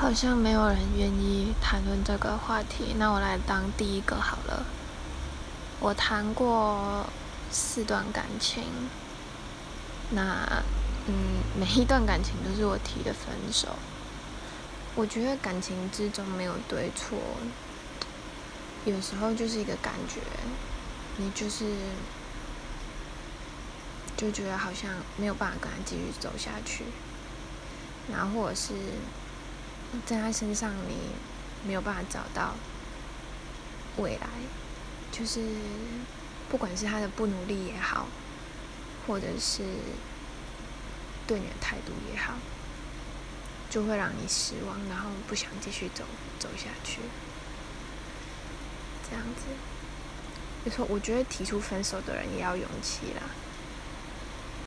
[0.00, 4.64] 好像没有人愿意谈论这个话题，那我来当第一个好了。
[5.78, 7.04] 我谈过
[7.50, 8.64] 四段感情，
[10.12, 10.62] 那
[11.06, 11.14] 嗯，
[11.54, 13.76] 每一段感情都是我提的分手。
[14.94, 17.18] 我觉得感情之中没有对错，
[18.86, 20.22] 有时候就是一个感觉，
[21.18, 21.74] 你就是
[24.16, 26.84] 就觉得好像没有办法跟他继续走下去，
[28.10, 28.72] 然后或者是。
[30.06, 31.10] 在他身上，你
[31.66, 32.54] 没有办法找到
[33.96, 34.28] 未来，
[35.10, 35.40] 就是
[36.48, 38.06] 不管是他的不努力也好，
[39.06, 39.62] 或者是
[41.26, 42.34] 对你的态度也好，
[43.68, 46.04] 就会让你失望，然后不想继续走
[46.38, 47.00] 走下去。
[49.08, 49.42] 这样子，
[50.64, 53.22] 就说我觉得提出分手的人也要勇气啦。